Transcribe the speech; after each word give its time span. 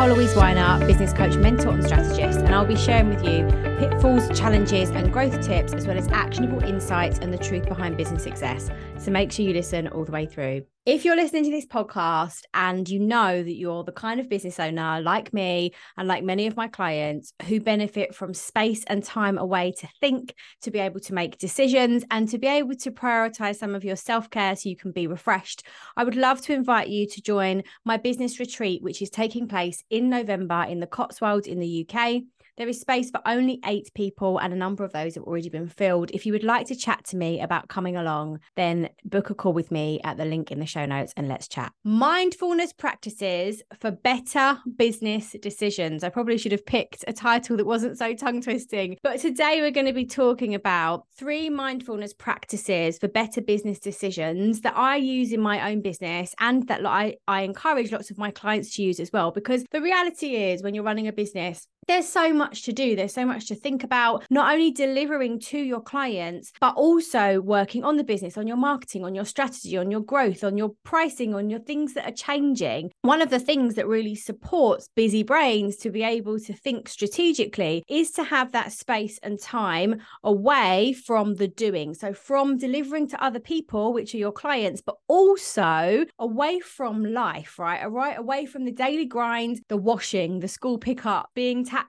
Nicole 0.00 0.16
Louise 0.16 0.34
Weiner, 0.34 0.86
business 0.86 1.12
coach, 1.12 1.36
mentor, 1.36 1.74
and 1.74 1.84
strategist, 1.84 2.38
and 2.38 2.54
I'll 2.54 2.64
be 2.64 2.74
sharing 2.74 3.10
with 3.10 3.22
you 3.22 3.46
pitfalls, 3.78 4.30
challenges, 4.30 4.88
and 4.88 5.12
growth 5.12 5.42
tips, 5.42 5.74
as 5.74 5.86
well 5.86 5.98
as 5.98 6.08
actionable 6.08 6.64
insights 6.64 7.18
and 7.18 7.30
the 7.30 7.36
truth 7.36 7.66
behind 7.66 7.98
business 7.98 8.22
success. 8.22 8.70
So 8.96 9.10
make 9.10 9.30
sure 9.30 9.44
you 9.44 9.52
listen 9.52 9.88
all 9.88 10.06
the 10.06 10.12
way 10.12 10.24
through. 10.24 10.64
If 10.90 11.04
you're 11.04 11.14
listening 11.14 11.44
to 11.44 11.52
this 11.52 11.66
podcast 11.66 12.42
and 12.52 12.88
you 12.88 12.98
know 12.98 13.44
that 13.44 13.54
you're 13.54 13.84
the 13.84 13.92
kind 13.92 14.18
of 14.18 14.28
business 14.28 14.58
owner 14.58 15.00
like 15.00 15.32
me 15.32 15.72
and 15.96 16.08
like 16.08 16.24
many 16.24 16.48
of 16.48 16.56
my 16.56 16.66
clients 16.66 17.32
who 17.46 17.60
benefit 17.60 18.12
from 18.12 18.34
space 18.34 18.82
and 18.88 19.04
time 19.04 19.38
away 19.38 19.70
to 19.78 19.88
think, 20.00 20.34
to 20.62 20.72
be 20.72 20.80
able 20.80 20.98
to 20.98 21.14
make 21.14 21.38
decisions, 21.38 22.02
and 22.10 22.28
to 22.30 22.38
be 22.38 22.48
able 22.48 22.74
to 22.74 22.90
prioritize 22.90 23.54
some 23.54 23.76
of 23.76 23.84
your 23.84 23.94
self 23.94 24.30
care 24.30 24.56
so 24.56 24.68
you 24.68 24.74
can 24.74 24.90
be 24.90 25.06
refreshed, 25.06 25.62
I 25.96 26.02
would 26.02 26.16
love 26.16 26.40
to 26.40 26.54
invite 26.54 26.88
you 26.88 27.06
to 27.06 27.22
join 27.22 27.62
my 27.84 27.96
business 27.96 28.40
retreat, 28.40 28.82
which 28.82 29.00
is 29.00 29.10
taking 29.10 29.46
place 29.46 29.84
in 29.90 30.10
November 30.10 30.66
in 30.68 30.80
the 30.80 30.88
Cotswolds 30.88 31.46
in 31.46 31.60
the 31.60 31.86
UK. 31.88 32.22
There 32.60 32.68
is 32.68 32.78
space 32.78 33.10
for 33.10 33.22
only 33.24 33.58
eight 33.64 33.90
people, 33.94 34.36
and 34.36 34.52
a 34.52 34.56
number 34.56 34.84
of 34.84 34.92
those 34.92 35.14
have 35.14 35.24
already 35.24 35.48
been 35.48 35.66
filled. 35.66 36.10
If 36.10 36.26
you 36.26 36.34
would 36.34 36.44
like 36.44 36.66
to 36.66 36.76
chat 36.76 37.06
to 37.06 37.16
me 37.16 37.40
about 37.40 37.68
coming 37.68 37.96
along, 37.96 38.40
then 38.54 38.90
book 39.02 39.30
a 39.30 39.34
call 39.34 39.54
with 39.54 39.70
me 39.70 39.98
at 40.04 40.18
the 40.18 40.26
link 40.26 40.52
in 40.52 40.60
the 40.60 40.66
show 40.66 40.84
notes 40.84 41.14
and 41.16 41.26
let's 41.26 41.48
chat. 41.48 41.72
Mindfulness 41.84 42.74
practices 42.74 43.62
for 43.80 43.90
better 43.90 44.58
business 44.76 45.34
decisions. 45.40 46.04
I 46.04 46.10
probably 46.10 46.36
should 46.36 46.52
have 46.52 46.66
picked 46.66 47.02
a 47.08 47.14
title 47.14 47.56
that 47.56 47.64
wasn't 47.64 47.96
so 47.96 48.12
tongue 48.12 48.42
twisting, 48.42 48.98
but 49.02 49.20
today 49.20 49.62
we're 49.62 49.70
going 49.70 49.86
to 49.86 49.94
be 49.94 50.04
talking 50.04 50.54
about 50.54 51.06
three 51.16 51.48
mindfulness 51.48 52.12
practices 52.12 52.98
for 52.98 53.08
better 53.08 53.40
business 53.40 53.78
decisions 53.78 54.60
that 54.60 54.76
I 54.76 54.96
use 54.96 55.32
in 55.32 55.40
my 55.40 55.70
own 55.70 55.80
business 55.80 56.34
and 56.38 56.68
that 56.68 56.84
I, 56.84 57.16
I 57.26 57.40
encourage 57.40 57.90
lots 57.90 58.10
of 58.10 58.18
my 58.18 58.30
clients 58.30 58.76
to 58.76 58.82
use 58.82 59.00
as 59.00 59.10
well. 59.14 59.30
Because 59.30 59.64
the 59.70 59.80
reality 59.80 60.34
is, 60.34 60.62
when 60.62 60.74
you're 60.74 60.84
running 60.84 61.08
a 61.08 61.12
business, 61.12 61.66
there's 61.90 62.08
so 62.08 62.32
much 62.32 62.62
to 62.62 62.72
do. 62.72 62.94
There's 62.94 63.12
so 63.12 63.26
much 63.26 63.46
to 63.48 63.56
think 63.56 63.82
about, 63.82 64.24
not 64.30 64.52
only 64.52 64.70
delivering 64.70 65.40
to 65.40 65.58
your 65.58 65.80
clients, 65.80 66.52
but 66.60 66.76
also 66.76 67.40
working 67.40 67.82
on 67.82 67.96
the 67.96 68.04
business, 68.04 68.38
on 68.38 68.46
your 68.46 68.56
marketing, 68.56 69.04
on 69.04 69.12
your 69.12 69.24
strategy, 69.24 69.76
on 69.76 69.90
your 69.90 70.00
growth, 70.00 70.44
on 70.44 70.56
your 70.56 70.70
pricing, 70.84 71.34
on 71.34 71.50
your 71.50 71.58
things 71.58 71.94
that 71.94 72.08
are 72.08 72.14
changing. 72.14 72.92
One 73.02 73.20
of 73.20 73.30
the 73.30 73.40
things 73.40 73.74
that 73.74 73.88
really 73.88 74.14
supports 74.14 74.88
busy 74.94 75.24
brains 75.24 75.76
to 75.78 75.90
be 75.90 76.04
able 76.04 76.38
to 76.38 76.52
think 76.52 76.88
strategically 76.88 77.82
is 77.88 78.12
to 78.12 78.22
have 78.22 78.52
that 78.52 78.70
space 78.70 79.18
and 79.24 79.40
time 79.40 80.00
away 80.22 80.92
from 80.92 81.34
the 81.34 81.48
doing. 81.48 81.94
So, 81.94 82.14
from 82.14 82.56
delivering 82.56 83.08
to 83.08 83.24
other 83.24 83.40
people, 83.40 83.92
which 83.92 84.14
are 84.14 84.18
your 84.18 84.30
clients, 84.30 84.80
but 84.80 84.94
also 85.08 86.04
away 86.20 86.60
from 86.60 87.04
life, 87.04 87.58
right? 87.58 87.84
Right 87.90 88.16
away 88.16 88.46
from 88.46 88.64
the 88.64 88.70
daily 88.70 89.06
grind, 89.06 89.60
the 89.68 89.76
washing, 89.76 90.38
the 90.38 90.46
school 90.46 90.78
pickup, 90.78 91.30
being 91.34 91.64
taxi, 91.64 91.79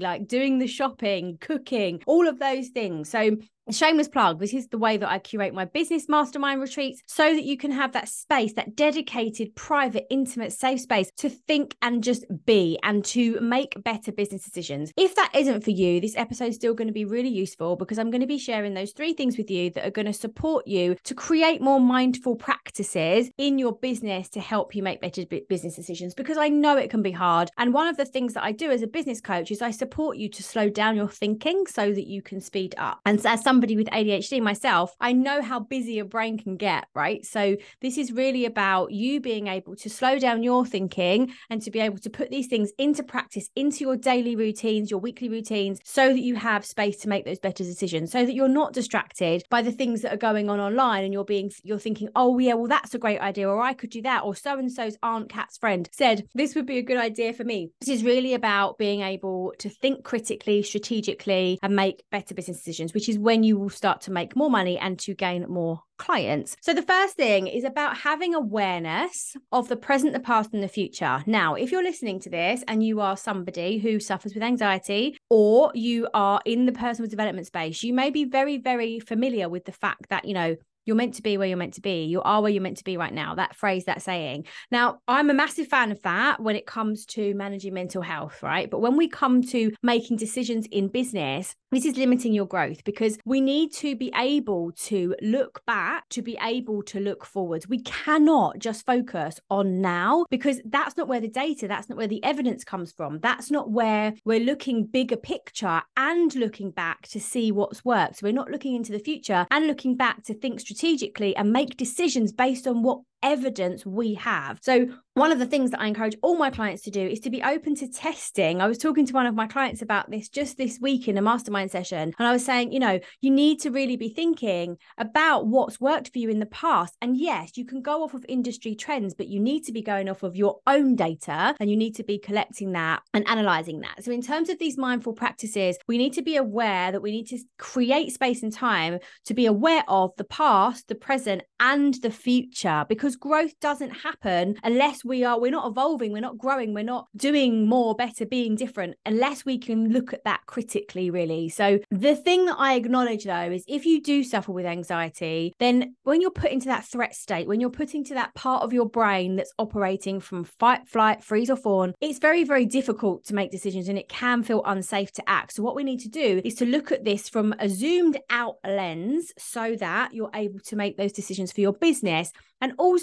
like 0.00 0.26
doing 0.26 0.58
the 0.58 0.66
shopping, 0.66 1.38
cooking, 1.40 2.02
all 2.06 2.28
of 2.28 2.38
those 2.38 2.68
things. 2.68 3.08
So 3.10 3.36
shameless 3.70 4.08
plug 4.08 4.40
this 4.40 4.54
is 4.54 4.68
the 4.68 4.78
way 4.78 4.96
that 4.96 5.08
i 5.08 5.18
curate 5.18 5.54
my 5.54 5.64
business 5.64 6.08
mastermind 6.08 6.60
retreats 6.60 7.02
so 7.06 7.34
that 7.34 7.44
you 7.44 7.56
can 7.56 7.70
have 7.70 7.92
that 7.92 8.08
space 8.08 8.52
that 8.54 8.76
dedicated 8.76 9.54
private 9.54 10.06
intimate 10.10 10.52
safe 10.52 10.80
space 10.80 11.10
to 11.16 11.28
think 11.28 11.76
and 11.82 12.02
just 12.02 12.24
be 12.46 12.78
and 12.82 13.04
to 13.04 13.38
make 13.40 13.82
better 13.84 14.12
business 14.12 14.44
decisions. 14.44 14.92
If 14.96 15.14
that 15.16 15.30
isn't 15.34 15.64
for 15.64 15.70
you 15.70 16.00
this 16.00 16.16
episode 16.16 16.48
is 16.48 16.56
still 16.56 16.74
going 16.74 16.88
to 16.88 16.94
be 16.94 17.04
really 17.04 17.28
useful 17.28 17.76
because 17.76 17.98
i'm 17.98 18.10
going 18.10 18.20
to 18.20 18.26
be 18.26 18.38
sharing 18.38 18.74
those 18.74 18.92
three 18.92 19.12
things 19.12 19.36
with 19.36 19.50
you 19.50 19.70
that 19.70 19.86
are 19.86 19.90
going 19.90 20.06
to 20.06 20.12
support 20.12 20.66
you 20.66 20.96
to 21.04 21.14
create 21.14 21.60
more 21.60 21.80
mindful 21.80 22.36
practices 22.36 23.30
in 23.38 23.58
your 23.58 23.72
business 23.72 24.28
to 24.30 24.40
help 24.40 24.74
you 24.74 24.82
make 24.82 25.00
better 25.00 25.24
business 25.48 25.76
decisions 25.76 26.14
because 26.14 26.36
i 26.36 26.48
know 26.48 26.76
it 26.76 26.90
can 26.90 27.02
be 27.02 27.12
hard. 27.12 27.50
And 27.58 27.74
one 27.74 27.86
of 27.86 27.96
the 27.96 28.04
things 28.04 28.34
that 28.34 28.44
i 28.44 28.52
do 28.52 28.70
as 28.70 28.82
a 28.82 28.86
business 28.86 29.20
coach 29.20 29.50
is 29.50 29.62
i 29.62 29.70
support 29.70 30.16
you 30.16 30.28
to 30.28 30.42
slow 30.42 30.68
down 30.68 30.96
your 30.96 31.08
thinking 31.08 31.66
so 31.66 31.92
that 31.92 32.06
you 32.06 32.22
can 32.22 32.40
speed 32.40 32.74
up. 32.78 33.00
And 33.04 33.24
as 33.26 33.42
some 33.42 33.57
somebody 33.58 33.74
with 33.74 33.88
ADHD 33.88 34.40
myself, 34.40 34.94
I 35.00 35.12
know 35.12 35.42
how 35.42 35.58
busy 35.58 35.94
your 35.94 36.04
brain 36.04 36.38
can 36.38 36.56
get, 36.56 36.86
right? 36.94 37.26
So 37.26 37.56
this 37.80 37.98
is 37.98 38.12
really 38.12 38.44
about 38.44 38.92
you 38.92 39.20
being 39.20 39.48
able 39.48 39.74
to 39.74 39.90
slow 39.90 40.20
down 40.20 40.44
your 40.44 40.64
thinking 40.64 41.32
and 41.50 41.60
to 41.62 41.72
be 41.72 41.80
able 41.80 41.98
to 41.98 42.08
put 42.08 42.30
these 42.30 42.46
things 42.46 42.70
into 42.78 43.02
practice, 43.02 43.50
into 43.56 43.80
your 43.80 43.96
daily 43.96 44.36
routines, 44.36 44.92
your 44.92 45.00
weekly 45.00 45.28
routines, 45.28 45.80
so 45.82 46.10
that 46.10 46.20
you 46.20 46.36
have 46.36 46.64
space 46.64 46.98
to 46.98 47.08
make 47.08 47.24
those 47.24 47.40
better 47.40 47.64
decisions, 47.64 48.12
so 48.12 48.24
that 48.24 48.32
you're 48.32 48.46
not 48.46 48.74
distracted 48.74 49.42
by 49.50 49.60
the 49.60 49.72
things 49.72 50.02
that 50.02 50.14
are 50.14 50.18
going 50.28 50.48
on 50.48 50.60
online 50.60 51.02
and 51.02 51.12
you're 51.12 51.24
being 51.24 51.50
you're 51.64 51.80
thinking, 51.80 52.08
oh 52.14 52.38
yeah, 52.38 52.54
well 52.54 52.68
that's 52.68 52.94
a 52.94 52.98
great 52.98 53.18
idea, 53.18 53.48
or 53.48 53.60
I 53.60 53.72
could 53.72 53.90
do 53.90 54.02
that, 54.02 54.22
or 54.22 54.36
so 54.36 54.56
and 54.56 54.70
so's 54.70 54.96
aunt 55.02 55.30
Cat's 55.30 55.58
friend 55.58 55.88
said 55.92 56.28
this 56.32 56.54
would 56.54 56.66
be 56.66 56.78
a 56.78 56.82
good 56.82 56.96
idea 56.96 57.32
for 57.32 57.42
me. 57.42 57.72
This 57.80 57.88
is 57.88 58.04
really 58.04 58.34
about 58.34 58.78
being 58.78 59.00
able 59.00 59.52
to 59.58 59.68
think 59.68 60.04
critically, 60.04 60.62
strategically, 60.62 61.58
and 61.60 61.74
make 61.74 62.04
better 62.12 62.36
business 62.36 62.58
decisions, 62.58 62.94
which 62.94 63.08
is 63.08 63.18
when 63.18 63.42
you 63.42 63.47
you 63.48 63.58
will 63.58 63.70
start 63.70 64.02
to 64.02 64.12
make 64.12 64.36
more 64.36 64.50
money 64.50 64.78
and 64.78 64.98
to 65.00 65.14
gain 65.14 65.46
more 65.48 65.80
clients. 65.96 66.54
So, 66.60 66.74
the 66.74 66.82
first 66.82 67.16
thing 67.16 67.46
is 67.46 67.64
about 67.64 67.96
having 67.96 68.34
awareness 68.34 69.36
of 69.50 69.68
the 69.68 69.76
present, 69.76 70.12
the 70.12 70.20
past, 70.20 70.52
and 70.52 70.62
the 70.62 70.68
future. 70.68 71.24
Now, 71.26 71.54
if 71.54 71.72
you're 71.72 71.82
listening 71.82 72.20
to 72.20 72.30
this 72.30 72.62
and 72.68 72.84
you 72.84 73.00
are 73.00 73.16
somebody 73.16 73.78
who 73.78 73.98
suffers 73.98 74.34
with 74.34 74.42
anxiety 74.42 75.16
or 75.30 75.72
you 75.74 76.08
are 76.12 76.40
in 76.44 76.66
the 76.66 76.72
personal 76.72 77.10
development 77.10 77.46
space, 77.46 77.82
you 77.82 77.94
may 77.94 78.10
be 78.10 78.24
very, 78.24 78.58
very 78.58 79.00
familiar 79.00 79.48
with 79.48 79.64
the 79.64 79.72
fact 79.72 80.10
that, 80.10 80.26
you 80.26 80.34
know, 80.34 80.56
you're 80.88 80.96
meant 80.96 81.14
to 81.14 81.22
be 81.22 81.36
where 81.36 81.46
you're 81.46 81.58
meant 81.58 81.74
to 81.74 81.82
be. 81.82 82.04
You 82.04 82.22
are 82.22 82.40
where 82.40 82.50
you're 82.50 82.62
meant 82.62 82.78
to 82.78 82.84
be 82.84 82.96
right 82.96 83.12
now. 83.12 83.34
That 83.34 83.54
phrase, 83.54 83.84
that 83.84 84.00
saying. 84.00 84.46
Now, 84.70 85.00
I'm 85.06 85.28
a 85.28 85.34
massive 85.34 85.68
fan 85.68 85.92
of 85.92 86.00
that 86.00 86.40
when 86.40 86.56
it 86.56 86.64
comes 86.64 87.04
to 87.06 87.34
managing 87.34 87.74
mental 87.74 88.00
health, 88.00 88.42
right? 88.42 88.70
But 88.70 88.80
when 88.80 88.96
we 88.96 89.06
come 89.06 89.42
to 89.42 89.70
making 89.82 90.16
decisions 90.16 90.64
in 90.70 90.88
business, 90.88 91.54
this 91.70 91.84
is 91.84 91.96
limiting 91.96 92.32
your 92.32 92.46
growth 92.46 92.82
because 92.84 93.18
we 93.24 93.40
need 93.40 93.72
to 93.74 93.94
be 93.94 94.10
able 94.16 94.72
to 94.72 95.14
look 95.20 95.60
back 95.66 96.08
to 96.08 96.22
be 96.22 96.38
able 96.42 96.82
to 96.84 96.98
look 96.98 97.26
forward. 97.26 97.66
We 97.68 97.82
cannot 97.82 98.58
just 98.58 98.86
focus 98.86 99.38
on 99.50 99.82
now 99.82 100.24
because 100.30 100.60
that's 100.64 100.96
not 100.96 101.08
where 101.08 101.20
the 101.20 101.28
data, 101.28 101.68
that's 101.68 101.88
not 101.88 101.98
where 101.98 102.08
the 102.08 102.24
evidence 102.24 102.64
comes 102.64 102.92
from. 102.92 103.20
That's 103.20 103.50
not 103.50 103.70
where 103.70 104.14
we're 104.24 104.40
looking 104.40 104.86
bigger 104.86 105.16
picture 105.16 105.82
and 105.96 106.34
looking 106.34 106.70
back 106.70 107.06
to 107.08 107.20
see 107.20 107.52
what's 107.52 107.84
worked. 107.84 108.16
So 108.16 108.26
we're 108.26 108.32
not 108.32 108.50
looking 108.50 108.74
into 108.74 108.92
the 108.92 108.98
future 108.98 109.46
and 109.50 109.66
looking 109.66 109.94
back 109.94 110.24
to 110.24 110.34
think 110.34 110.60
strategically 110.60 111.36
and 111.36 111.52
make 111.52 111.76
decisions 111.76 112.32
based 112.32 112.66
on 112.66 112.82
what 112.82 113.00
evidence 113.22 113.84
we 113.84 114.14
have. 114.14 114.58
So, 114.62 114.88
one 115.14 115.32
of 115.32 115.40
the 115.40 115.46
things 115.46 115.72
that 115.72 115.80
I 115.80 115.88
encourage 115.88 116.14
all 116.22 116.36
my 116.36 116.48
clients 116.48 116.82
to 116.82 116.92
do 116.92 117.00
is 117.00 117.18
to 117.20 117.30
be 117.30 117.42
open 117.42 117.74
to 117.76 117.88
testing. 117.88 118.60
I 118.60 118.68
was 118.68 118.78
talking 118.78 119.04
to 119.04 119.12
one 119.12 119.26
of 119.26 119.34
my 119.34 119.48
clients 119.48 119.82
about 119.82 120.08
this 120.08 120.28
just 120.28 120.56
this 120.56 120.78
week 120.80 121.08
in 121.08 121.18
a 121.18 121.22
mastermind 121.22 121.72
session, 121.72 122.14
and 122.16 122.28
I 122.28 122.32
was 122.32 122.44
saying, 122.44 122.72
you 122.72 122.78
know, 122.78 123.00
you 123.20 123.30
need 123.32 123.60
to 123.62 123.70
really 123.70 123.96
be 123.96 124.10
thinking 124.10 124.76
about 124.96 125.48
what's 125.48 125.80
worked 125.80 126.12
for 126.12 126.20
you 126.20 126.28
in 126.28 126.38
the 126.38 126.46
past. 126.46 126.96
And 127.02 127.16
yes, 127.16 127.56
you 127.56 127.64
can 127.64 127.82
go 127.82 128.04
off 128.04 128.14
of 128.14 128.24
industry 128.28 128.76
trends, 128.76 129.14
but 129.14 129.26
you 129.26 129.40
need 129.40 129.64
to 129.64 129.72
be 129.72 129.82
going 129.82 130.08
off 130.08 130.22
of 130.22 130.36
your 130.36 130.60
own 130.68 130.94
data 130.94 131.56
and 131.58 131.68
you 131.68 131.76
need 131.76 131.96
to 131.96 132.04
be 132.04 132.18
collecting 132.18 132.72
that 132.72 133.02
and 133.12 133.28
analyzing 133.28 133.80
that. 133.80 134.04
So, 134.04 134.12
in 134.12 134.22
terms 134.22 134.48
of 134.48 134.58
these 134.58 134.78
mindful 134.78 135.14
practices, 135.14 135.78
we 135.88 135.98
need 135.98 136.12
to 136.12 136.22
be 136.22 136.36
aware 136.36 136.92
that 136.92 137.02
we 137.02 137.10
need 137.10 137.26
to 137.28 137.38
create 137.58 138.12
space 138.12 138.42
and 138.42 138.52
time 138.52 138.98
to 139.24 139.34
be 139.34 139.46
aware 139.46 139.82
of 139.88 140.12
the 140.16 140.24
past, 140.24 140.86
the 140.86 140.94
present, 140.94 141.42
and 141.58 141.94
the 141.94 142.10
future 142.10 142.86
because 142.88 143.07
because 143.08 143.16
growth 143.16 143.58
doesn't 143.60 143.90
happen 143.90 144.56
unless 144.62 145.02
we 145.02 145.24
are 145.24 145.40
we're 145.40 145.50
not 145.50 145.66
evolving 145.66 146.12
we're 146.12 146.20
not 146.20 146.36
growing 146.36 146.74
we're 146.74 146.84
not 146.84 147.06
doing 147.16 147.66
more 147.66 147.94
better 147.94 148.26
being 148.26 148.54
different 148.54 148.94
unless 149.06 149.46
we 149.46 149.56
can 149.56 149.90
look 149.90 150.12
at 150.12 150.24
that 150.24 150.40
critically 150.46 151.10
really. 151.10 151.48
So 151.48 151.78
the 151.90 152.14
thing 152.14 152.44
that 152.46 152.56
i 152.58 152.74
acknowledge 152.74 153.24
though 153.24 153.50
is 153.52 153.64
if 153.66 153.86
you 153.86 154.02
do 154.02 154.22
suffer 154.22 154.52
with 154.52 154.66
anxiety 154.66 155.54
then 155.58 155.94
when 156.02 156.20
you're 156.20 156.30
put 156.30 156.50
into 156.50 156.66
that 156.66 156.84
threat 156.84 157.14
state 157.14 157.48
when 157.48 157.60
you're 157.60 157.70
put 157.70 157.94
into 157.94 158.12
that 158.14 158.34
part 158.34 158.62
of 158.62 158.72
your 158.72 158.86
brain 158.86 159.36
that's 159.36 159.52
operating 159.58 160.20
from 160.20 160.44
fight 160.44 160.86
flight 160.86 161.24
freeze 161.24 161.48
or 161.48 161.56
fawn 161.56 161.94
it's 162.00 162.18
very 162.18 162.44
very 162.44 162.66
difficult 162.66 163.24
to 163.24 163.34
make 163.34 163.50
decisions 163.50 163.88
and 163.88 163.98
it 163.98 164.08
can 164.08 164.42
feel 164.42 164.62
unsafe 164.66 165.12
to 165.12 165.22
act. 165.28 165.54
So 165.54 165.62
what 165.62 165.76
we 165.76 165.84
need 165.84 166.00
to 166.00 166.08
do 166.08 166.42
is 166.44 166.56
to 166.56 166.66
look 166.66 166.92
at 166.92 167.04
this 167.04 167.28
from 167.28 167.54
a 167.58 167.68
zoomed 167.68 168.18
out 168.28 168.56
lens 168.64 169.32
so 169.38 169.76
that 169.76 170.12
you're 170.12 170.30
able 170.34 170.60
to 170.60 170.76
make 170.76 170.96
those 170.96 171.12
decisions 171.12 171.52
for 171.52 171.60
your 171.60 171.72
business. 171.72 172.32
And 172.60 172.72
also 172.76 172.97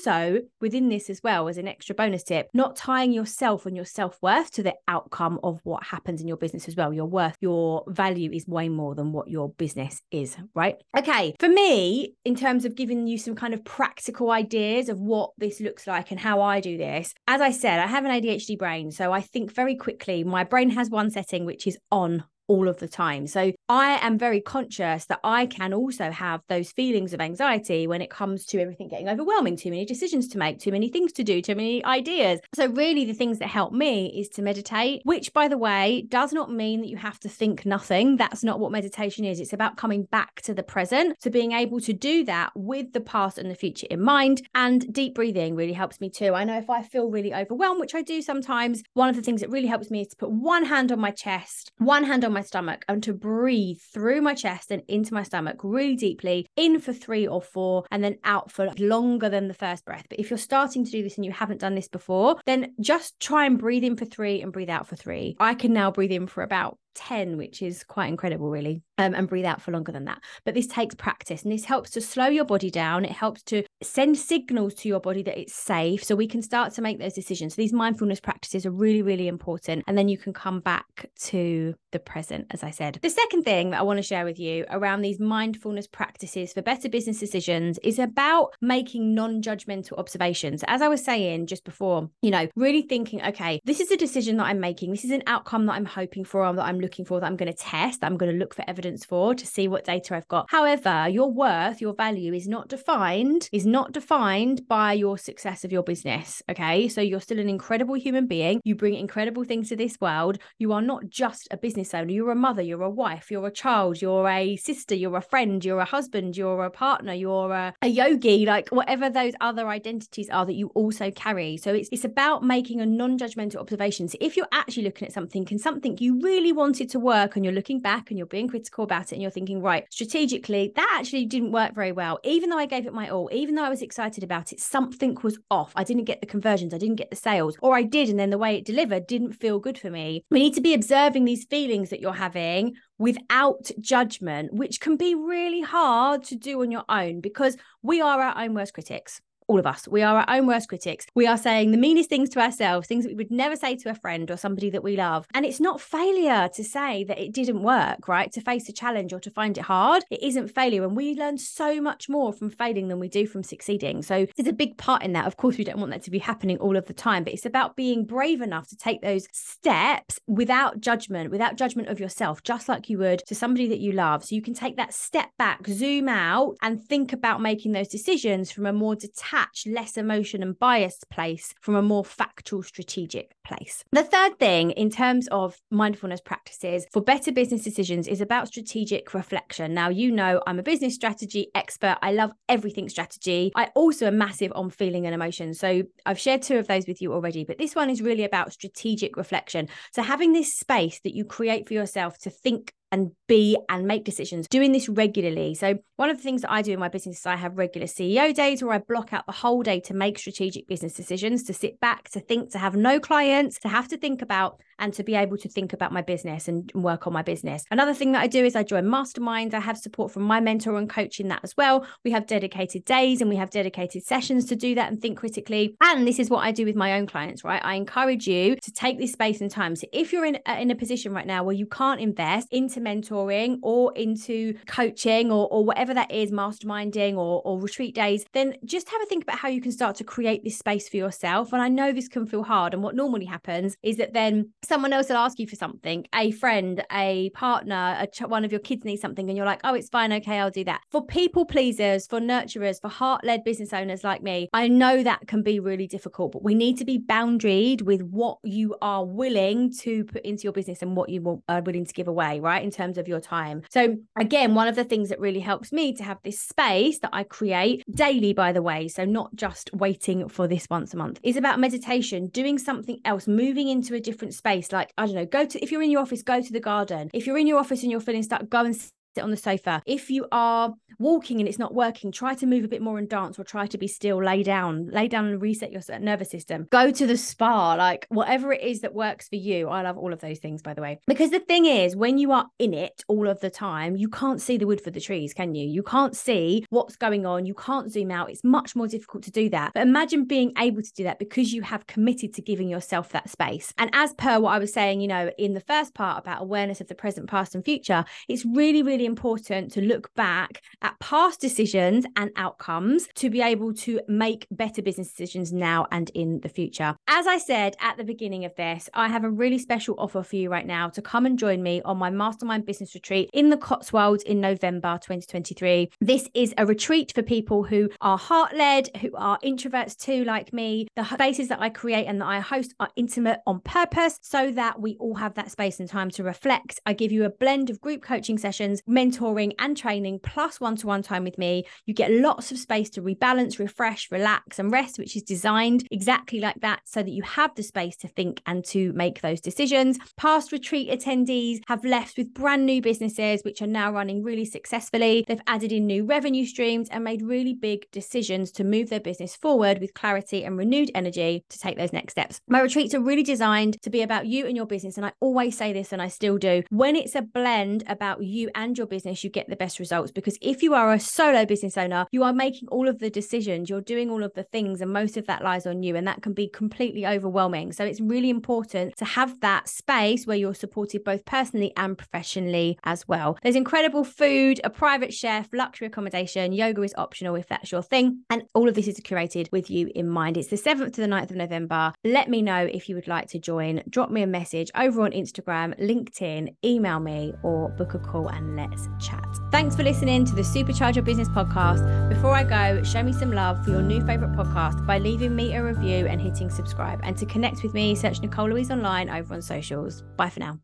within 0.61 0.89
this 0.89 1.09
as 1.09 1.21
well, 1.23 1.47
as 1.47 1.57
an 1.57 1.67
extra 1.67 1.95
bonus 1.95 2.23
tip, 2.23 2.49
not 2.53 2.75
tying 2.75 3.11
yourself 3.11 3.65
and 3.65 3.75
your 3.75 3.85
self 3.85 4.17
worth 4.21 4.51
to 4.51 4.63
the 4.63 4.75
outcome 4.87 5.39
of 5.43 5.59
what 5.63 5.83
happens 5.83 6.21
in 6.21 6.27
your 6.27 6.37
business 6.37 6.67
as 6.67 6.75
well. 6.75 6.93
Your 6.93 7.05
worth, 7.05 7.35
your 7.41 7.83
value 7.87 8.31
is 8.31 8.47
way 8.47 8.69
more 8.69 8.95
than 8.95 9.11
what 9.11 9.27
your 9.27 9.49
business 9.49 10.01
is, 10.11 10.37
right? 10.53 10.75
Okay. 10.97 11.35
For 11.39 11.49
me, 11.49 12.15
in 12.23 12.35
terms 12.35 12.65
of 12.65 12.75
giving 12.75 13.07
you 13.07 13.17
some 13.17 13.35
kind 13.35 13.53
of 13.53 13.63
practical 13.63 14.31
ideas 14.31 14.89
of 14.89 14.99
what 14.99 15.31
this 15.37 15.59
looks 15.59 15.87
like 15.87 16.11
and 16.11 16.19
how 16.19 16.41
I 16.41 16.59
do 16.59 16.77
this, 16.77 17.13
as 17.27 17.41
I 17.41 17.51
said, 17.51 17.79
I 17.79 17.87
have 17.87 18.05
an 18.05 18.11
ADHD 18.11 18.57
brain. 18.57 18.91
So 18.91 19.11
I 19.11 19.21
think 19.21 19.53
very 19.53 19.75
quickly. 19.75 20.23
My 20.23 20.43
brain 20.43 20.71
has 20.71 20.89
one 20.89 21.09
setting, 21.09 21.45
which 21.45 21.67
is 21.67 21.77
on 21.91 22.23
all 22.47 22.67
of 22.67 22.77
the 22.77 22.87
time. 22.87 23.27
So 23.27 23.51
I 23.69 23.97
am 24.05 24.17
very 24.17 24.41
conscious 24.41 25.05
that 25.05 25.19
I 25.23 25.45
can 25.45 25.73
also 25.73 26.11
have 26.11 26.41
those 26.47 26.71
feelings 26.71 27.13
of 27.13 27.21
anxiety 27.21 27.87
when 27.87 28.01
it 28.01 28.09
comes 28.09 28.45
to 28.47 28.59
everything 28.59 28.87
getting 28.87 29.09
overwhelming, 29.09 29.57
too 29.57 29.69
many 29.69 29.85
decisions 29.85 30.27
to 30.29 30.37
make, 30.37 30.59
too 30.59 30.71
many 30.71 30.89
things 30.89 31.11
to 31.13 31.23
do, 31.23 31.41
too 31.41 31.55
many 31.55 31.83
ideas. 31.85 32.39
So, 32.53 32.67
really, 32.67 33.05
the 33.05 33.13
things 33.13 33.39
that 33.39 33.47
help 33.47 33.73
me 33.73 34.07
is 34.19 34.29
to 34.29 34.41
meditate, 34.41 35.01
which, 35.03 35.33
by 35.33 35.47
the 35.47 35.57
way, 35.57 36.05
does 36.09 36.33
not 36.33 36.51
mean 36.51 36.81
that 36.81 36.89
you 36.89 36.97
have 36.97 37.19
to 37.21 37.29
think 37.29 37.65
nothing. 37.65 38.17
That's 38.17 38.43
not 38.43 38.59
what 38.59 38.71
meditation 38.71 39.25
is. 39.25 39.39
It's 39.39 39.53
about 39.53 39.77
coming 39.77 40.03
back 40.03 40.41
to 40.43 40.53
the 40.53 40.63
present. 40.63 41.15
So, 41.19 41.29
being 41.29 41.53
able 41.53 41.79
to 41.81 41.93
do 41.93 42.23
that 42.25 42.51
with 42.55 42.93
the 42.93 43.01
past 43.01 43.37
and 43.37 43.49
the 43.49 43.55
future 43.55 43.87
in 43.89 44.01
mind. 44.01 44.41
And 44.53 44.93
deep 44.93 45.15
breathing 45.15 45.55
really 45.55 45.73
helps 45.73 45.99
me 45.99 46.09
too. 46.09 46.33
I 46.33 46.43
know 46.43 46.57
if 46.57 46.69
I 46.69 46.83
feel 46.83 47.09
really 47.09 47.33
overwhelmed, 47.33 47.79
which 47.79 47.95
I 47.95 48.01
do 48.01 48.21
sometimes, 48.21 48.83
one 48.93 49.09
of 49.09 49.15
the 49.15 49.21
things 49.21 49.41
that 49.41 49.49
really 49.49 49.67
helps 49.67 49.89
me 49.89 50.01
is 50.01 50.07
to 50.09 50.15
put 50.15 50.31
one 50.31 50.65
hand 50.65 50.91
on 50.91 50.99
my 50.99 51.11
chest, 51.11 51.71
one 51.77 52.03
hand 52.03 52.23
on 52.23 52.33
my 52.35 52.43
stomach, 52.43 52.85
and 52.87 53.01
to 53.01 53.13
breathe 53.13 53.79
through 53.79 54.21
my 54.21 54.35
chest 54.35 54.69
and 54.69 54.83
into 54.87 55.15
my 55.15 55.23
stomach 55.23 55.61
really 55.63 55.95
deeply, 55.95 56.45
in 56.55 56.79
for 56.79 56.93
three 56.93 57.25
or 57.27 57.41
four, 57.41 57.85
and 57.89 58.03
then 58.03 58.17
out 58.23 58.51
for 58.51 58.71
longer 58.77 59.29
than 59.29 59.47
the 59.47 59.55
first 59.55 59.83
breath. 59.85 60.05
But 60.07 60.19
if 60.19 60.29
you're 60.29 60.37
starting 60.37 60.85
to 60.85 60.91
do 60.91 61.01
this 61.01 61.15
and 61.15 61.25
you 61.25 61.31
haven't 61.31 61.61
done 61.61 61.73
this 61.73 61.87
before, 61.87 62.35
then 62.45 62.75
just 62.79 63.19
try 63.19 63.45
and 63.45 63.57
breathe 63.57 63.83
in 63.83 63.95
for 63.95 64.05
three 64.05 64.41
and 64.43 64.53
breathe 64.53 64.69
out 64.69 64.87
for 64.87 64.95
three. 64.95 65.35
I 65.39 65.55
can 65.55 65.73
now 65.73 65.89
breathe 65.89 66.11
in 66.11 66.27
for 66.27 66.43
about 66.43 66.77
10, 66.95 67.37
which 67.37 67.61
is 67.61 67.83
quite 67.83 68.07
incredible, 68.07 68.49
really, 68.49 68.81
um, 68.97 69.13
and 69.13 69.27
breathe 69.27 69.45
out 69.45 69.61
for 69.61 69.71
longer 69.71 69.91
than 69.91 70.05
that. 70.05 70.19
But 70.45 70.53
this 70.53 70.67
takes 70.67 70.95
practice 70.95 71.43
and 71.43 71.51
this 71.51 71.65
helps 71.65 71.91
to 71.91 72.01
slow 72.01 72.27
your 72.27 72.45
body 72.45 72.71
down. 72.71 73.05
It 73.05 73.11
helps 73.11 73.43
to 73.43 73.63
send 73.81 74.17
signals 74.17 74.73
to 74.75 74.87
your 74.87 74.99
body 74.99 75.21
that 75.23 75.39
it's 75.39 75.53
safe 75.53 76.03
so 76.03 76.15
we 76.15 76.27
can 76.27 76.41
start 76.41 76.73
to 76.73 76.81
make 76.81 76.99
those 76.99 77.13
decisions. 77.13 77.55
So 77.55 77.61
these 77.61 77.73
mindfulness 77.73 78.19
practices 78.19 78.65
are 78.65 78.71
really, 78.71 79.01
really 79.01 79.27
important. 79.27 79.83
And 79.87 79.97
then 79.97 80.07
you 80.07 80.17
can 80.17 80.33
come 80.33 80.59
back 80.59 81.09
to 81.25 81.75
the 81.91 81.99
present, 81.99 82.47
as 82.51 82.63
I 82.63 82.71
said. 82.71 82.99
The 83.01 83.09
second 83.09 83.43
thing 83.43 83.69
that 83.69 83.79
I 83.79 83.83
want 83.83 83.97
to 83.97 84.03
share 84.03 84.25
with 84.25 84.39
you 84.39 84.65
around 84.69 85.01
these 85.01 85.19
mindfulness 85.19 85.87
practices 85.87 86.53
for 86.53 86.61
better 86.61 86.89
business 86.89 87.19
decisions 87.19 87.79
is 87.83 87.99
about 87.99 88.53
making 88.61 89.13
non 89.13 89.41
judgmental 89.41 89.97
observations. 89.97 90.63
As 90.67 90.81
I 90.81 90.87
was 90.87 91.03
saying 91.03 91.47
just 91.47 91.63
before, 91.63 92.09
you 92.21 92.31
know, 92.31 92.47
really 92.55 92.81
thinking, 92.81 93.21
okay, 93.23 93.59
this 93.65 93.79
is 93.79 93.91
a 93.91 93.97
decision 93.97 94.37
that 94.37 94.45
I'm 94.45 94.59
making, 94.59 94.91
this 94.91 95.05
is 95.05 95.11
an 95.11 95.23
outcome 95.27 95.65
that 95.65 95.73
I'm 95.73 95.85
hoping 95.85 96.25
for, 96.25 96.45
or 96.45 96.53
that 96.53 96.65
I'm 96.65 96.79
looking 96.85 97.05
for 97.05 97.19
that 97.19 97.25
I'm 97.25 97.35
going 97.35 97.51
to 97.51 97.57
test, 97.57 98.03
I'm 98.03 98.15
going 98.15 98.31
to 98.31 98.37
look 98.37 98.53
for 98.53 98.63
evidence 98.67 99.03
for 99.03 99.33
to 99.33 99.45
see 99.45 99.67
what 99.67 99.85
data 99.85 100.15
I've 100.15 100.27
got. 100.27 100.45
However, 100.49 101.07
your 101.09 101.31
worth, 101.31 101.81
your 101.81 101.95
value 101.95 102.31
is 102.33 102.47
not 102.47 102.69
defined, 102.69 103.49
is 103.51 103.65
not 103.65 103.91
defined 103.91 104.67
by 104.67 104.93
your 104.93 105.17
success 105.17 105.63
of 105.65 105.71
your 105.71 105.81
business. 105.81 106.43
Okay. 106.49 106.87
So 106.87 107.01
you're 107.01 107.21
still 107.21 107.39
an 107.39 107.49
incredible 107.49 107.95
human 107.95 108.27
being. 108.27 108.61
You 108.63 108.75
bring 108.75 108.93
incredible 108.93 109.43
things 109.43 109.69
to 109.69 109.75
this 109.75 109.97
world. 109.99 110.37
You 110.59 110.73
are 110.73 110.81
not 110.81 111.09
just 111.09 111.47
a 111.49 111.57
business 111.57 111.93
owner. 111.93 112.11
You're 112.11 112.31
a 112.31 112.35
mother, 112.35 112.61
you're 112.61 112.83
a 112.83 112.89
wife, 112.89 113.31
you're 113.31 113.47
a 113.47 113.51
child, 113.51 114.01
you're 114.01 114.29
a 114.29 114.55
sister, 114.57 114.93
you're 114.93 115.17
a 115.17 115.21
friend, 115.21 115.65
you're 115.65 115.79
a 115.79 115.85
husband, 115.85 116.37
you're 116.37 116.65
a 116.65 116.69
partner, 116.69 117.13
you're 117.13 117.51
a, 117.51 117.73
a 117.81 117.87
yogi, 117.87 118.45
like 118.45 118.69
whatever 118.69 119.09
those 119.09 119.33
other 119.41 119.67
identities 119.67 120.29
are 120.29 120.45
that 120.45 120.53
you 120.53 120.67
also 120.75 121.09
carry. 121.11 121.57
So 121.57 121.73
it's, 121.73 121.89
it's 121.91 122.05
about 122.05 122.43
making 122.43 122.81
a 122.81 122.85
non 122.85 123.17
judgmental 123.17 123.57
observation. 123.57 124.07
So 124.07 124.17
if 124.21 124.37
you're 124.37 124.47
actually 124.51 124.83
looking 124.83 125.07
at 125.07 125.13
something, 125.13 125.45
can 125.45 125.57
something 125.57 125.97
you 125.99 126.19
really 126.21 126.51
want 126.51 126.74
wanted 126.75 126.89
to 126.89 126.99
work 126.99 127.37
and 127.37 127.45
you're 127.45 127.53
looking 127.53 127.79
back 127.79 128.09
and 128.09 128.17
you're 128.17 128.27
being 128.27 128.49
critical 128.49 128.83
about 128.83 129.05
it 129.05 129.13
and 129.13 129.21
you're 129.21 129.31
thinking, 129.31 129.61
right, 129.61 129.85
strategically, 129.89 130.73
that 130.75 130.97
actually 130.99 131.25
didn't 131.25 131.53
work 131.53 131.73
very 131.73 131.93
well. 131.93 132.19
Even 132.25 132.49
though 132.49 132.57
I 132.57 132.65
gave 132.65 132.85
it 132.85 132.91
my 132.91 133.07
all, 133.07 133.29
even 133.31 133.55
though 133.55 133.63
I 133.63 133.69
was 133.69 133.81
excited 133.81 134.25
about 134.25 134.51
it, 134.51 134.59
something 134.59 135.17
was 135.23 135.39
off. 135.49 135.71
I 135.77 135.85
didn't 135.85 136.03
get 136.03 136.19
the 136.19 136.27
conversions, 136.27 136.73
I 136.73 136.77
didn't 136.77 136.97
get 136.97 137.09
the 137.11 137.15
sales, 137.15 137.55
or 137.61 137.77
I 137.77 137.83
did. 137.83 138.09
And 138.09 138.19
then 138.19 138.29
the 138.29 138.37
way 138.37 138.57
it 138.57 138.65
delivered 138.65 139.07
didn't 139.07 139.33
feel 139.33 139.57
good 139.57 139.77
for 139.77 139.89
me. 139.89 140.25
We 140.29 140.39
need 140.39 140.53
to 140.55 140.61
be 140.61 140.73
observing 140.73 141.23
these 141.23 141.45
feelings 141.45 141.91
that 141.91 142.01
you're 142.01 142.11
having 142.11 142.73
without 142.97 143.71
judgment, 143.79 144.53
which 144.53 144.81
can 144.81 144.97
be 144.97 145.15
really 145.15 145.61
hard 145.61 146.25
to 146.25 146.35
do 146.35 146.61
on 146.61 146.71
your 146.71 146.83
own 146.89 147.21
because 147.21 147.55
we 147.83 148.01
are 148.01 148.21
our 148.21 148.43
own 148.43 148.53
worst 148.53 148.73
critics 148.73 149.21
all 149.47 149.59
of 149.59 149.67
us. 149.67 149.87
We 149.87 150.01
are 150.01 150.17
our 150.19 150.37
own 150.37 150.47
worst 150.47 150.69
critics. 150.69 151.05
We 151.15 151.27
are 151.27 151.37
saying 151.37 151.71
the 151.71 151.77
meanest 151.77 152.09
things 152.09 152.29
to 152.29 152.39
ourselves, 152.39 152.87
things 152.87 153.03
that 153.03 153.11
we 153.11 153.15
would 153.15 153.31
never 153.31 153.55
say 153.55 153.75
to 153.77 153.89
a 153.89 153.95
friend 153.95 154.29
or 154.31 154.37
somebody 154.37 154.69
that 154.71 154.83
we 154.83 154.95
love. 154.95 155.27
And 155.33 155.45
it's 155.45 155.59
not 155.59 155.81
failure 155.81 156.49
to 156.53 156.63
say 156.63 157.03
that 157.03 157.19
it 157.19 157.33
didn't 157.33 157.61
work, 157.61 158.07
right? 158.07 158.31
To 158.31 158.41
face 158.41 158.67
a 158.69 158.73
challenge 158.73 159.13
or 159.13 159.19
to 159.19 159.29
find 159.31 159.57
it 159.57 159.65
hard. 159.65 160.03
It 160.09 160.23
isn't 160.23 160.49
failure. 160.49 160.83
And 160.83 160.95
we 160.95 161.15
learn 161.15 161.37
so 161.37 161.79
much 161.81 162.09
more 162.09 162.33
from 162.33 162.49
failing 162.49 162.87
than 162.87 162.99
we 162.99 163.07
do 163.07 163.27
from 163.27 163.43
succeeding. 163.43 164.01
So 164.01 164.25
there's 164.35 164.47
a 164.47 164.53
big 164.53 164.77
part 164.77 165.03
in 165.03 165.13
that. 165.13 165.27
Of 165.27 165.37
course, 165.37 165.57
we 165.57 165.63
don't 165.63 165.79
want 165.79 165.91
that 165.91 166.03
to 166.03 166.11
be 166.11 166.19
happening 166.19 166.57
all 166.57 166.77
of 166.77 166.85
the 166.85 166.93
time, 166.93 167.23
but 167.23 167.33
it's 167.33 167.45
about 167.45 167.75
being 167.75 168.05
brave 168.05 168.41
enough 168.41 168.67
to 168.69 168.75
take 168.75 169.01
those 169.01 169.27
steps 169.31 170.19
without 170.27 170.79
judgment, 170.79 171.31
without 171.31 171.57
judgment 171.57 171.89
of 171.89 171.99
yourself, 171.99 172.43
just 172.43 172.67
like 172.67 172.89
you 172.89 172.97
would 172.97 173.21
to 173.27 173.35
somebody 173.35 173.67
that 173.67 173.79
you 173.79 173.91
love. 173.91 174.23
So 174.23 174.35
you 174.35 174.41
can 174.41 174.53
take 174.53 174.77
that 174.77 174.93
step 174.93 175.29
back, 175.37 175.67
zoom 175.67 176.09
out, 176.09 176.55
and 176.61 176.83
think 176.83 177.13
about 177.13 177.41
making 177.41 177.73
those 177.73 177.87
decisions 177.87 178.51
from 178.51 178.65
a 178.65 178.73
more 178.73 178.95
detached 178.95 179.34
detached, 179.35 179.67
less 179.67 179.97
emotion 179.97 180.41
and 180.41 180.57
biased 180.57 181.09
place 181.09 181.53
from 181.61 181.75
a 181.75 181.81
more 181.81 182.05
factual, 182.05 182.63
strategic 182.63 183.31
place. 183.45 183.83
The 183.91 184.03
third 184.03 184.39
thing 184.39 184.71
in 184.71 184.89
terms 184.89 185.27
of 185.29 185.57
mindfulness 185.69 186.21
practices 186.21 186.85
for 186.91 187.01
better 187.01 187.31
business 187.31 187.63
decisions 187.63 188.07
is 188.07 188.21
about 188.21 188.47
strategic 188.47 189.13
reflection. 189.13 189.73
Now, 189.73 189.89
you 189.89 190.11
know, 190.11 190.41
I'm 190.47 190.59
a 190.59 190.63
business 190.63 190.95
strategy 190.95 191.51
expert. 191.53 191.97
I 192.01 192.11
love 192.13 192.31
everything 192.49 192.89
strategy. 192.89 193.51
I 193.55 193.71
also 193.75 194.07
am 194.07 194.17
massive 194.17 194.51
on 194.55 194.69
feeling 194.69 195.05
and 195.05 195.13
emotion. 195.13 195.53
So 195.53 195.83
I've 196.05 196.19
shared 196.19 196.41
two 196.41 196.57
of 196.57 196.67
those 196.67 196.87
with 196.87 197.01
you 197.01 197.13
already, 197.13 197.43
but 197.43 197.57
this 197.57 197.75
one 197.75 197.89
is 197.89 198.01
really 198.01 198.23
about 198.23 198.53
strategic 198.53 199.17
reflection. 199.17 199.67
So 199.91 200.01
having 200.01 200.33
this 200.33 200.53
space 200.53 200.99
that 201.03 201.15
you 201.15 201.25
create 201.25 201.67
for 201.67 201.73
yourself 201.73 202.17
to 202.19 202.29
think 202.29 202.73
and 202.95 203.11
be 203.27 203.57
and 203.67 203.85
make 203.85 204.05
decisions, 204.05 204.47
doing 204.47 204.71
this 204.71 204.87
regularly. 204.87 205.53
So, 205.53 205.79
one 205.97 206.09
of 206.09 206.15
the 206.15 206.23
things 206.23 206.43
that 206.43 206.51
I 206.51 206.61
do 206.61 206.71
in 206.71 206.79
my 206.79 206.87
business 206.87 207.19
is 207.19 207.25
I 207.25 207.35
have 207.35 207.57
regular 207.57 207.87
CEO 207.87 208.33
days 208.33 208.63
where 208.63 208.73
I 208.73 208.77
block 208.77 209.11
out 209.11 209.25
the 209.25 209.33
whole 209.33 209.63
day 209.63 209.81
to 209.81 209.93
make 209.93 210.17
strategic 210.17 210.65
business 210.65 210.93
decisions, 210.93 211.43
to 211.43 211.53
sit 211.53 211.81
back, 211.81 212.09
to 212.11 212.21
think, 212.21 212.51
to 212.51 212.57
have 212.57 212.77
no 212.77 213.01
clients, 213.01 213.59
to 213.59 213.67
have 213.67 213.89
to 213.89 213.97
think 213.97 214.21
about 214.21 214.61
and 214.79 214.93
to 214.93 215.03
be 215.03 215.15
able 215.15 215.37
to 215.37 215.49
think 215.49 215.73
about 215.73 215.91
my 215.91 216.01
business 216.01 216.47
and 216.47 216.71
work 216.73 217.07
on 217.07 217.13
my 217.13 217.21
business. 217.21 217.65
Another 217.71 217.93
thing 217.93 218.11
that 218.13 218.21
I 218.21 218.27
do 218.27 218.43
is 218.43 218.55
I 218.55 218.63
join 218.63 218.85
masterminds. 218.85 219.53
I 219.53 219.59
have 219.59 219.77
support 219.77 220.11
from 220.11 220.23
my 220.23 220.39
mentor 220.39 220.77
and 220.77 220.89
coach 220.89 221.19
in 221.19 221.27
that 221.29 221.41
as 221.43 221.55
well. 221.57 221.85
We 222.03 222.11
have 222.11 222.27
dedicated 222.27 222.85
days 222.85 223.21
and 223.21 223.29
we 223.29 223.35
have 223.35 223.49
dedicated 223.49 224.03
sessions 224.03 224.45
to 224.45 224.55
do 224.55 224.75
that 224.75 224.91
and 224.91 225.01
think 225.01 225.17
critically. 225.17 225.75
And 225.81 226.07
this 226.07 226.19
is 226.19 226.29
what 226.29 226.43
I 226.43 226.51
do 226.51 226.65
with 226.65 226.75
my 226.75 226.93
own 226.93 227.07
clients, 227.07 227.43
right? 227.43 227.63
I 227.63 227.75
encourage 227.75 228.27
you 228.27 228.55
to 228.55 228.71
take 228.71 228.97
this 228.99 229.13
space 229.13 229.41
and 229.41 229.51
time. 229.51 229.75
So 229.75 229.87
if 229.93 230.11
you're 230.11 230.25
in, 230.25 230.39
uh, 230.45 230.57
in 230.59 230.71
a 230.71 230.75
position 230.75 231.13
right 231.13 231.27
now 231.27 231.43
where 231.43 231.55
you 231.55 231.65
can't 231.65 232.01
invest 232.01 232.47
into 232.51 232.79
mentoring 232.79 233.59
or 233.61 233.93
into 233.95 234.55
coaching 234.67 235.31
or, 235.31 235.47
or 235.49 235.63
whatever 235.63 235.93
that 235.93 236.11
is, 236.11 236.31
masterminding 236.31 237.15
or, 237.15 237.41
or 237.43 237.59
retreat 237.59 237.95
days, 237.95 238.25
then 238.33 238.55
just 238.65 238.89
have 238.89 239.01
a 239.01 239.05
think 239.05 239.23
about 239.23 239.37
how 239.37 239.47
you 239.47 239.61
can 239.61 239.71
start 239.71 239.95
to 239.97 240.03
create 240.03 240.43
this 240.43 240.57
space 240.57 240.89
for 240.89 240.97
yourself. 240.97 241.53
And 241.53 241.61
I 241.61 241.69
know 241.69 241.91
this 241.91 242.07
can 242.07 242.25
feel 242.25 242.43
hard. 242.43 242.73
And 242.73 242.83
what 242.83 242.95
normally 242.95 243.25
happens 243.25 243.75
is 243.83 243.97
that 243.97 244.13
then 244.13 244.51
someone 244.65 244.93
else 244.93 245.09
will 245.09 245.17
ask 245.17 245.39
you 245.39 245.47
for 245.47 245.55
something, 245.55 246.05
a 246.13 246.31
friend, 246.31 246.83
a 246.91 247.29
partner, 247.31 247.97
a 247.99 248.07
ch- 248.07 248.21
one 248.21 248.45
of 248.45 248.51
your 248.51 248.59
kids 248.59 248.83
needs 248.85 249.01
something, 249.01 249.29
and 249.29 249.37
you're 249.37 249.45
like, 249.45 249.61
oh, 249.63 249.73
it's 249.73 249.89
fine. 249.89 250.11
Okay, 250.13 250.39
I'll 250.39 250.51
do 250.51 250.63
that. 250.65 250.81
For 250.89 251.05
people 251.05 251.45
pleasers, 251.45 252.07
for 252.07 252.19
nurturers, 252.19 252.81
for 252.81 252.89
heart 252.89 253.23
led 253.23 253.43
business 253.43 253.73
owners 253.73 254.03
like 254.03 254.23
me, 254.23 254.49
I 254.53 254.67
know 254.67 255.03
that 255.03 255.27
can 255.27 255.43
be 255.43 255.59
really 255.59 255.87
difficult, 255.87 256.31
but 256.31 256.43
we 256.43 256.55
need 256.55 256.77
to 256.77 256.85
be 256.85 256.99
boundaried 256.99 257.81
with 257.81 258.01
what 258.01 258.37
you 258.43 258.75
are 258.81 259.05
willing 259.05 259.71
to 259.81 260.03
put 260.05 260.23
into 260.23 260.43
your 260.43 260.53
business 260.53 260.81
and 260.81 260.95
what 260.95 261.09
you 261.09 261.43
are 261.47 261.61
willing 261.61 261.85
to 261.85 261.93
give 261.93 262.07
away, 262.07 262.39
right? 262.39 262.63
In 262.63 262.71
terms 262.71 262.97
of 262.97 263.07
your 263.07 263.19
time. 263.19 263.63
So, 263.69 263.97
again, 264.17 264.55
one 264.55 264.67
of 264.67 264.75
the 264.75 264.83
things 264.83 265.09
that 265.09 265.19
really 265.19 265.39
helps 265.39 265.71
me 265.71 265.93
to 265.93 266.03
have 266.03 266.17
this 266.23 266.39
space 266.39 266.99
that 266.99 267.11
I 267.13 267.23
create 267.23 267.83
daily, 267.93 268.33
by 268.33 268.51
the 268.51 268.61
way, 268.61 268.87
so 268.87 269.05
not 269.05 269.35
just 269.35 269.73
waiting 269.73 270.27
for 270.29 270.47
this 270.47 270.67
once 270.69 270.93
a 270.93 270.97
month, 270.97 271.19
is 271.23 271.37
about 271.37 271.59
meditation, 271.59 272.27
doing 272.27 272.57
something 272.57 272.99
else, 273.05 273.27
moving 273.27 273.67
into 273.67 273.95
a 273.95 273.99
different 273.99 274.33
space 274.33 274.54
space 274.55 274.71
like 274.71 274.93
i 274.97 275.05
don't 275.05 275.15
know 275.15 275.25
go 275.25 275.45
to 275.45 275.61
if 275.63 275.71
you're 275.71 275.81
in 275.81 275.91
your 275.91 276.01
office 276.01 276.21
go 276.23 276.41
to 276.41 276.53
the 276.53 276.59
garden. 276.59 277.09
If 277.13 277.27
you're 277.27 277.37
in 277.37 277.47
your 277.47 277.59
office 277.59 277.81
and 277.83 277.91
you're 277.91 278.01
feeling 278.01 278.23
stuck 278.23 278.49
go 278.49 278.63
and 278.63 278.75
sit 279.15 279.23
on 279.23 279.31
the 279.31 279.37
sofa. 279.37 279.81
If 279.85 280.09
you 280.09 280.27
are 280.31 280.73
walking 280.99 281.39
and 281.39 281.47
it's 281.47 281.59
not 281.59 281.73
working, 281.73 282.11
try 282.11 282.35
to 282.35 282.45
move 282.45 282.63
a 282.63 282.67
bit 282.67 282.81
more 282.81 282.97
and 282.97 283.09
dance 283.09 283.39
or 283.39 283.43
try 283.43 283.67
to 283.67 283.77
be 283.77 283.87
still, 283.87 284.23
lay 284.23 284.43
down, 284.43 284.89
lay 284.91 285.07
down 285.07 285.25
and 285.25 285.41
reset 285.41 285.71
your 285.71 285.81
nervous 285.99 286.29
system. 286.29 286.67
Go 286.71 286.91
to 286.91 287.07
the 287.07 287.17
spa, 287.17 287.73
like 287.73 288.05
whatever 288.09 288.53
it 288.53 288.61
is 288.61 288.81
that 288.81 288.93
works 288.93 289.27
for 289.27 289.35
you. 289.35 289.67
I 289.69 289.81
love 289.81 289.97
all 289.97 290.13
of 290.13 290.19
those 290.19 290.39
things, 290.39 290.61
by 290.61 290.73
the 290.73 290.81
way. 290.81 290.99
Because 291.07 291.31
the 291.31 291.39
thing 291.39 291.65
is, 291.65 291.95
when 291.95 292.17
you 292.17 292.31
are 292.31 292.47
in 292.59 292.73
it 292.73 293.03
all 293.07 293.27
of 293.27 293.39
the 293.39 293.49
time, 293.49 293.95
you 293.95 294.09
can't 294.09 294.41
see 294.41 294.57
the 294.57 294.67
wood 294.67 294.81
for 294.81 294.91
the 294.91 295.01
trees, 295.01 295.33
can 295.33 295.55
you? 295.55 295.67
You 295.67 295.83
can't 295.83 296.15
see 296.15 296.65
what's 296.69 296.95
going 296.95 297.25
on. 297.25 297.45
You 297.45 297.55
can't 297.55 297.91
zoom 297.91 298.11
out. 298.11 298.29
It's 298.29 298.43
much 298.43 298.75
more 298.75 298.87
difficult 298.87 299.23
to 299.23 299.31
do 299.31 299.49
that. 299.49 299.71
But 299.73 299.83
imagine 299.83 300.25
being 300.25 300.53
able 300.57 300.81
to 300.81 300.93
do 300.93 301.03
that 301.03 301.19
because 301.19 301.53
you 301.53 301.61
have 301.63 301.87
committed 301.87 302.33
to 302.35 302.41
giving 302.41 302.69
yourself 302.69 303.09
that 303.09 303.29
space. 303.29 303.73
And 303.77 303.89
as 303.93 304.13
per 304.13 304.39
what 304.39 304.53
I 304.53 304.59
was 304.59 304.73
saying, 304.73 305.01
you 305.01 305.07
know, 305.07 305.31
in 305.37 305.53
the 305.53 305.59
first 305.61 305.93
part 305.93 306.19
about 306.19 306.41
awareness 306.41 306.81
of 306.81 306.87
the 306.87 306.95
present, 306.95 307.29
past, 307.29 307.55
and 307.55 307.63
future, 307.63 308.05
it's 308.27 308.45
really, 308.45 308.83
really 308.83 309.04
important 309.05 309.71
to 309.73 309.81
look 309.81 310.13
back 310.15 310.61
at 310.81 310.99
past 310.99 311.39
decisions 311.39 312.05
and 312.15 312.31
outcomes 312.35 313.07
to 313.15 313.29
be 313.29 313.41
able 313.41 313.73
to 313.73 314.01
make 314.07 314.47
better 314.51 314.81
business 314.81 315.09
decisions 315.09 315.53
now 315.53 315.87
and 315.91 316.09
in 316.13 316.39
the 316.41 316.49
future. 316.49 316.95
As 317.07 317.27
I 317.27 317.37
said 317.37 317.75
at 317.79 317.97
the 317.97 318.03
beginning 318.03 318.45
of 318.45 318.55
this, 318.55 318.89
I 318.93 319.07
have 319.09 319.23
a 319.23 319.29
really 319.29 319.59
special 319.59 319.95
offer 319.97 320.23
for 320.23 320.35
you 320.35 320.49
right 320.49 320.65
now 320.65 320.89
to 320.89 321.01
come 321.01 321.25
and 321.25 321.37
join 321.37 321.61
me 321.61 321.81
on 321.83 321.97
my 321.97 322.09
mastermind 322.09 322.65
business 322.65 322.95
retreat 322.95 323.29
in 323.33 323.49
the 323.49 323.57
Cotswolds 323.57 324.23
in 324.23 324.41
November 324.41 324.99
2023. 325.01 325.91
This 326.01 326.29
is 326.33 326.53
a 326.57 326.65
retreat 326.65 327.11
for 327.13 327.21
people 327.21 327.63
who 327.63 327.89
are 328.01 328.17
heart 328.17 328.55
led, 328.55 328.89
who 328.97 329.11
are 329.15 329.39
introverts 329.39 329.97
too, 329.97 330.23
like 330.23 330.53
me. 330.53 330.87
The 330.95 331.05
spaces 331.05 331.47
that 331.49 331.61
I 331.61 331.69
create 331.69 332.05
and 332.05 332.21
that 332.21 332.27
I 332.27 332.39
host 332.39 332.73
are 332.79 332.89
intimate 332.95 333.39
on 333.45 333.59
purpose 333.61 334.17
so 334.21 334.51
that 334.51 334.79
we 334.79 334.95
all 334.99 335.15
have 335.15 335.35
that 335.35 335.51
space 335.51 335.79
and 335.79 335.89
time 335.89 336.09
to 336.11 336.23
reflect. 336.23 336.79
I 336.85 336.93
give 336.93 337.11
you 337.11 337.23
a 337.23 337.29
blend 337.29 337.69
of 337.69 337.81
group 337.81 338.01
coaching 338.01 338.37
sessions, 338.37 338.81
mentoring, 338.95 339.53
and 339.59 339.75
training, 339.75 340.19
plus 340.23 340.59
one 340.61 340.75
to 340.77 340.87
one 340.87 341.03
time 341.03 341.23
with 341.23 341.37
me. 341.37 341.65
You 341.85 341.93
get 341.93 342.11
lots 342.11 342.51
of 342.51 342.57
space 342.57 342.89
to 342.91 343.01
rebalance, 343.01 343.59
refresh, 343.59 344.11
relax, 344.11 344.59
and 344.59 344.71
rest, 344.71 344.97
which 344.97 345.15
is 345.15 345.23
designed 345.23 345.85
exactly 345.91 346.39
like 346.39 346.61
that 346.61 346.81
so 346.85 347.03
that 347.03 347.11
you 347.11 347.23
have 347.23 347.53
the 347.55 347.63
space 347.63 347.95
to 347.97 348.07
think 348.07 348.41
and 348.45 348.63
to 348.65 348.93
make 348.93 349.21
those 349.21 349.41
decisions. 349.41 349.97
Past 350.17 350.51
retreat 350.51 350.89
attendees 350.89 351.59
have 351.67 351.83
left 351.83 352.17
with 352.17 352.33
brand 352.33 352.65
new 352.65 352.81
businesses, 352.81 353.41
which 353.43 353.61
are 353.61 353.67
now 353.67 353.91
running 353.91 354.23
really 354.23 354.45
successfully. 354.45 355.25
They've 355.27 355.41
added 355.47 355.71
in 355.71 355.85
new 355.85 356.05
revenue 356.05 356.45
streams 356.45 356.89
and 356.89 357.03
made 357.03 357.21
really 357.21 357.53
big 357.53 357.89
decisions 357.91 358.51
to 358.53 358.63
move 358.63 358.89
their 358.89 358.99
business 358.99 359.35
forward 359.35 359.79
with 359.79 359.93
clarity 359.93 360.43
and 360.43 360.57
renewed 360.57 360.91
energy 360.95 361.43
to 361.49 361.59
take 361.59 361.77
those 361.77 361.93
next 361.93 362.13
steps. 362.13 362.39
My 362.47 362.61
retreats 362.61 362.93
are 362.93 363.01
really 363.01 363.23
designed 363.23 363.81
to 363.81 363.89
be 363.89 364.01
about 364.01 364.27
you 364.27 364.45
and 364.45 364.55
your 364.55 364.65
business. 364.65 364.97
And 364.97 365.05
I 365.05 365.11
always 365.19 365.57
say 365.57 365.73
this, 365.73 365.91
and 365.91 366.01
I 366.01 366.07
still 366.07 366.37
do. 366.37 366.63
When 366.69 366.95
it's 366.95 367.15
a 367.15 367.21
blend 367.21 367.83
about 367.87 368.23
you 368.23 368.49
and 368.55 368.77
your 368.77 368.84
business, 368.85 369.23
you 369.23 369.29
get 369.29 369.49
the 369.49 369.55
best 369.55 369.79
results. 369.79 370.11
Because 370.11 370.37
if 370.41 370.61
you 370.63 370.73
are 370.73 370.93
a 370.93 370.99
solo 370.99 371.45
business 371.45 371.77
owner, 371.77 372.05
you 372.11 372.23
are 372.23 372.33
making 372.33 372.67
all 372.69 372.87
of 372.87 372.99
the 372.99 373.09
decisions, 373.09 373.69
you're 373.69 373.81
doing 373.81 374.09
all 374.09 374.23
of 374.23 374.33
the 374.33 374.43
things, 374.43 374.81
and 374.81 374.91
most 374.91 375.17
of 375.17 375.27
that 375.27 375.43
lies 375.43 375.65
on 375.65 375.83
you. 375.83 375.95
And 375.95 376.07
that 376.07 376.21
can 376.21 376.33
be 376.33 376.47
completely 376.47 377.05
overwhelming. 377.05 377.71
So 377.71 377.85
it's 377.85 378.01
really 378.01 378.29
important 378.29 378.95
to 378.97 379.05
have 379.05 379.39
that 379.41 379.69
space 379.69 380.25
where 380.25 380.37
you're 380.37 380.53
supported 380.53 381.03
both 381.03 381.25
personally 381.25 381.73
and 381.77 381.97
professionally 381.97 382.77
as 382.83 383.07
well. 383.07 383.37
There's 383.43 383.55
incredible 383.55 384.03
food, 384.03 384.61
a 384.63 384.69
private 384.69 385.13
chef, 385.13 385.49
luxury 385.53 385.87
accommodation, 385.87 386.53
yoga 386.53 386.81
is 386.81 386.93
optional 386.97 387.35
if 387.35 387.47
that's 387.47 387.71
your 387.71 387.81
thing. 387.81 388.23
And 388.29 388.43
all 388.53 388.67
of 388.67 388.75
this 388.75 388.87
is 388.87 388.99
curated 388.99 389.51
with 389.51 389.69
you 389.69 389.91
in 389.95 390.09
mind. 390.09 390.37
It's 390.37 390.49
the 390.49 390.55
7th 390.55 390.93
to 390.93 391.01
the 391.01 391.07
9th 391.07 391.31
of 391.31 391.37
November. 391.37 391.93
Let 392.03 392.29
me 392.29 392.41
know 392.41 392.67
if 392.71 392.89
you 392.89 392.95
would 392.95 393.07
like 393.07 393.27
to 393.29 393.39
join. 393.39 393.81
Drop 393.89 394.09
me 394.09 394.21
a 394.21 394.27
message 394.27 394.71
over 394.75 395.01
on 395.01 395.11
Instagram, 395.11 395.79
LinkedIn, 395.79 396.55
email 396.63 396.99
me, 396.99 397.33
or 397.43 397.69
book 397.69 397.93
a 397.93 397.99
call 397.99 398.27
and 398.27 398.55
let's 398.75 399.05
chat. 399.05 399.25
Thanks 399.51 399.75
for 399.75 399.83
listening 399.83 400.25
to 400.25 400.35
the 400.35 400.41
Supercharge 400.41 400.95
Your 400.95 401.03
Business 401.03 401.29
podcast. 401.29 402.09
Before 402.09 402.33
I 402.35 402.43
go, 402.43 402.83
show 402.83 403.03
me 403.03 403.13
some 403.13 403.31
love 403.31 403.63
for 403.63 403.71
your 403.71 403.81
new 403.81 404.05
favorite 404.05 404.33
podcast 404.33 404.85
by 404.85 404.99
leaving 404.99 405.35
me 405.35 405.55
a 405.55 405.63
review 405.63 406.07
and 406.07 406.21
hitting 406.21 406.49
subscribe. 406.49 406.99
And 407.03 407.17
to 407.17 407.25
connect 407.25 407.63
with 407.63 407.73
me, 407.73 407.95
search 407.95 408.21
Nicole 408.21 408.49
Louise 408.49 408.71
online 408.71 409.09
over 409.09 409.33
on 409.33 409.41
socials. 409.41 410.01
Bye 410.17 410.29
for 410.29 410.39
now. 410.39 410.53